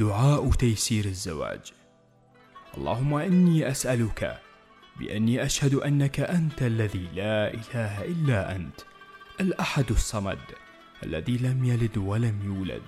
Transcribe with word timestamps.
دعاء 0.00 0.50
تيسير 0.50 1.04
الزواج. 1.04 1.72
اللهم 2.76 3.14
إني 3.14 3.70
أسألك 3.70 4.40
بأني 4.98 5.44
أشهد 5.44 5.74
أنك 5.74 6.20
أنت 6.20 6.62
الذي 6.62 7.08
لا 7.14 7.54
إله 7.54 8.04
إلا 8.04 8.56
أنت 8.56 8.80
الأحد 9.40 9.90
الصمد 9.90 10.38
الذي 11.02 11.36
لم 11.36 11.64
يلد 11.64 11.98
ولم 11.98 12.40
يولد 12.44 12.82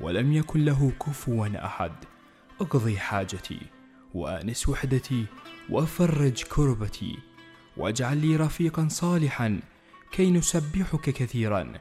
ولم 0.00 0.32
يكن 0.32 0.64
له 0.64 0.92
كفوا 1.06 1.66
أحد. 1.66 1.92
اقضي 2.60 2.98
حاجتي 2.98 3.60
وآنس 4.14 4.68
وحدتي 4.68 5.26
وفرج 5.70 6.44
كربتي 6.44 7.18
واجعل 7.76 8.16
لي 8.16 8.36
رفيقا 8.36 8.88
صالحا 8.88 9.60
كي 10.12 10.30
نسبحك 10.30 11.10
كثيرا 11.10 11.72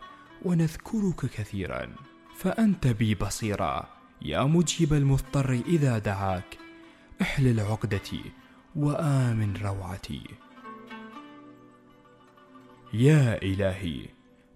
ونذكرك 0.46 1.26
كثيرا. 1.26 1.96
فأنت 2.37 2.87
بي 2.87 3.15
بصيرا. 3.15 3.95
يا 4.21 4.43
مجيب 4.43 4.93
المضطر 4.93 5.51
إذا 5.68 5.97
دعاك. 5.97 6.57
احلل 7.21 7.60
عقدتي 7.60 8.21
وآمن 8.75 9.57
روعتي. 9.57 10.21
يا 12.93 13.42
إلهي 13.42 14.06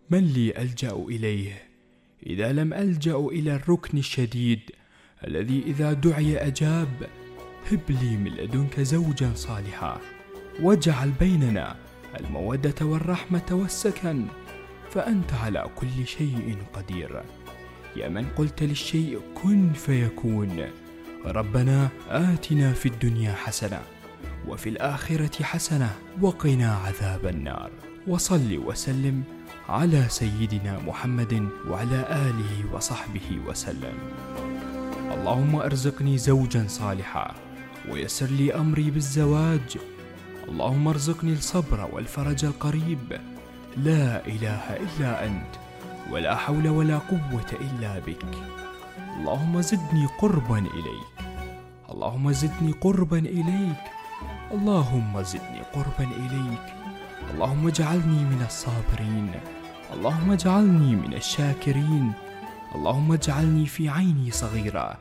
من 0.09 0.19
لي 0.19 0.57
ألجأ 0.57 0.91
إليه؟ 0.91 1.63
إذا 2.27 2.51
لم 2.51 2.73
ألجأ 2.73 3.15
إلى 3.15 3.55
الركن 3.55 3.97
الشديد 3.97 4.59
الذي 5.27 5.63
إذا 5.65 5.93
دعي 5.93 6.37
أجاب 6.37 7.09
هب 7.71 7.81
لي 7.89 8.17
من 8.17 8.31
لدنك 8.31 8.79
زوجا 8.79 9.33
صالحا. 9.35 10.01
واجعل 10.61 11.11
بيننا 11.11 11.75
المودة 12.19 12.85
والرحمة 12.85 13.47
والسكن 13.51 14.25
فأنت 14.89 15.33
على 15.33 15.69
كل 15.75 16.07
شيء 16.07 16.57
قدير. 16.73 17.23
يا 17.95 18.09
من 18.09 18.25
قلت 18.37 18.63
للشيء 18.63 19.21
كن 19.43 19.73
فيكون. 19.73 20.65
ربنا 21.25 21.89
آتنا 22.09 22.73
في 22.73 22.85
الدنيا 22.85 23.33
حسنة 23.33 23.81
وفي 24.47 24.69
الآخرة 24.69 25.43
حسنة 25.43 25.89
وقنا 26.21 26.75
عذاب 26.75 27.25
النار. 27.25 27.71
وصل 28.07 28.57
وسلم 28.57 29.23
على 29.69 30.05
سيدنا 30.09 30.79
محمد 30.87 31.49
وعلى 31.67 31.99
آله 32.11 32.73
وصحبه 32.73 33.39
وسلم. 33.47 33.97
اللهم 35.13 35.55
ارزقني 35.55 36.17
زوجا 36.17 36.65
صالحا 36.67 37.35
ويسر 37.89 38.25
لي 38.25 38.53
أمري 38.55 38.91
بالزواج. 38.91 39.77
اللهم 40.49 40.87
ارزقني 40.87 41.33
الصبر 41.33 41.89
والفرج 41.93 42.45
القريب. 42.45 43.19
لا 43.77 44.27
إله 44.27 44.63
إلا 44.75 45.25
أنت. 45.25 45.68
ولا 46.11 46.35
حول 46.35 46.67
ولا 46.67 46.97
قوة 46.97 47.49
إلا 47.61 47.99
بك. 47.99 48.25
اللهم 49.17 49.61
زدني 49.61 50.05
قربا 50.19 50.57
إليك. 50.57 51.15
اللهم 51.91 52.31
زدني 52.31 52.71
قربا 52.71 53.17
إليك. 53.17 53.83
اللهم 54.51 55.23
زدني 55.23 55.61
قربا 55.73 56.07
إليك. 56.17 56.65
اللهم 57.33 57.67
اجعلني 57.67 58.21
من 58.31 58.41
الصابرين. 58.45 59.31
اللهم 59.93 60.31
اجعلني 60.31 60.95
من 60.95 61.13
الشاكرين. 61.13 62.13
اللهم 62.75 63.11
اجعلني 63.11 63.65
في 63.65 63.89
عيني 63.89 64.31
صغيرا 64.31 64.97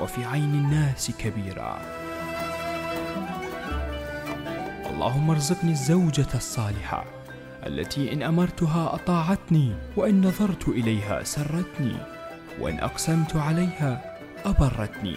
وفي 0.00 0.24
عين 0.24 0.54
الناس 0.54 1.10
كبيرا. 1.18 1.78
اللهم 4.90 5.30
ارزقني 5.30 5.70
الزوجة 5.70 6.34
الصالحة. 6.34 7.17
التي 7.68 8.12
إن 8.12 8.22
أمرتها 8.22 8.94
أطاعتني 8.94 9.72
وإن 9.96 10.26
نظرت 10.26 10.68
إليها 10.68 11.22
سرتني 11.22 11.96
وإن 12.60 12.78
أقسمت 12.78 13.36
عليها 13.36 14.18
أبرتني 14.44 15.16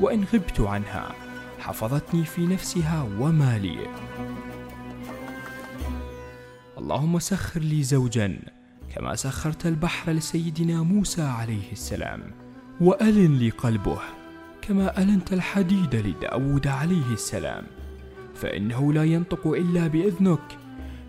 وإن 0.00 0.24
غبت 0.34 0.60
عنها 0.60 1.14
حفظتني 1.58 2.24
في 2.24 2.46
نفسها 2.46 3.08
ومالي 3.18 3.78
اللهم 6.78 7.18
سخر 7.18 7.60
لي 7.60 7.82
زوجا 7.82 8.38
كما 8.94 9.14
سخرت 9.14 9.66
البحر 9.66 10.12
لسيدنا 10.12 10.82
موسى 10.82 11.22
عليه 11.22 11.72
السلام 11.72 12.22
وألن 12.80 13.36
لي 13.36 13.50
قلبه 13.50 13.98
كما 14.62 15.02
ألنت 15.02 15.32
الحديد 15.32 15.96
لداود 15.96 16.66
عليه 16.66 17.12
السلام 17.12 17.64
فإنه 18.34 18.92
لا 18.92 19.04
ينطق 19.04 19.46
إلا 19.46 19.86
بإذنك 19.86 20.67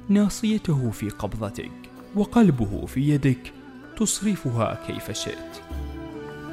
ناصيته 0.09 0.91
في 0.91 1.09
قبضتك 1.09 1.71
وقلبه 2.15 2.85
في 2.85 3.09
يدك 3.09 3.53
تصرفها 3.97 4.79
كيف 4.87 5.11
شئت. 5.11 5.61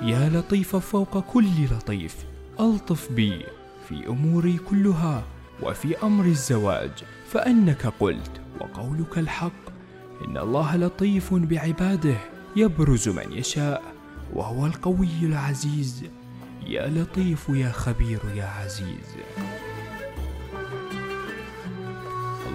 يا 0.02 0.28
لطيف 0.28 0.76
فوق 0.76 1.20
كل 1.20 1.64
لطيف 1.64 2.16
ألطف 2.60 3.12
بي 3.12 3.44
في 3.88 4.08
أموري 4.08 4.58
كلها 4.58 5.24
وفي 5.62 5.96
أمر 6.02 6.24
الزواج 6.24 6.90
فأنك 7.30 7.86
قلت 8.00 8.40
وقولك 8.60 9.18
الحق 9.18 9.70
إن 10.24 10.36
الله 10.38 10.76
لطيف 10.76 11.34
بعباده 11.34 12.16
يبرز 12.56 13.08
من 13.08 13.32
يشاء 13.32 13.82
وهو 14.34 14.66
القوي 14.66 15.08
العزيز. 15.22 16.04
يا 16.66 16.88
لطيف 16.88 17.48
يا 17.48 17.72
خبير 17.72 18.20
يا 18.34 18.44
عزيز. 18.44 19.16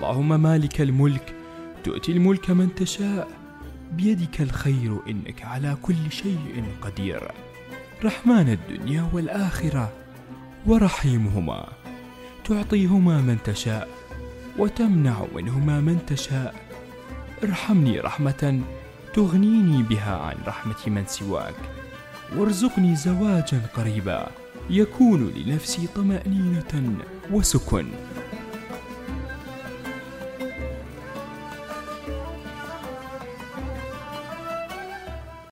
اللهم 0.02 0.42
مالك 0.42 0.82
الملك 0.82 1.36
تؤتي 1.84 2.12
الملك 2.12 2.50
من 2.50 2.76
تشاء. 2.76 3.28
بيدك 3.92 4.42
الخير 4.42 5.00
إنك 5.10 5.46
على 5.46 5.78
كل 5.82 6.12
شيء 6.12 6.66
قدير. 6.82 7.32
رحمن 8.06 8.50
الدنيا 8.50 9.10
والآخرة 9.14 9.94
ورحيمهما. 10.66 11.68
تعطيهما 12.46 13.22
من 13.22 13.38
تشاء 13.44 13.90
وتمنع 14.58 15.26
منهما 15.36 15.80
من 15.80 16.00
تشاء. 16.08 16.56
ارحمني 17.44 18.00
رحمة 18.00 18.62
تغنيني 19.14 19.84
بها 19.84 20.18
عن 20.18 20.36
رحمة 20.48 20.82
من 20.88 21.04
سواك. 21.08 21.56
وارزقني 22.38 22.96
زواجا 22.96 23.62
قريبا 23.74 24.28
يكون 24.70 25.34
لنفسي 25.36 25.88
طمأنينة 25.96 26.96
وسكن. 27.32 27.88